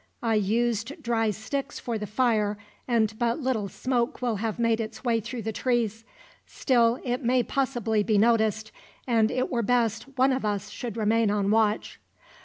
I 0.23 0.33
used 0.33 0.99
dry 1.03 1.29
sticks 1.29 1.77
for 1.79 1.99
the 1.99 2.07
fire, 2.07 2.57
and 2.87 3.13
but 3.19 3.37
little 3.37 3.69
smoke 3.69 4.19
will 4.19 4.37
have 4.37 4.57
made 4.57 4.79
its 4.81 5.03
way 5.03 5.19
through 5.19 5.43
the 5.43 5.51
trees. 5.53 6.05
Still 6.47 6.99
it 7.03 7.23
may 7.23 7.43
possibly 7.43 8.01
be 8.01 8.17
noticed, 8.17 8.71
and 9.05 9.29
it 9.29 9.51
were 9.51 9.61
best 9.61 10.05
one 10.17 10.31
of 10.33 10.43
us 10.43 10.71
should 10.71 10.97
remain 10.97 11.29
on 11.29 11.51
watch." 11.51 11.99